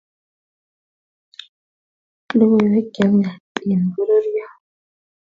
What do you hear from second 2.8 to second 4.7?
che miach, Eh bororyo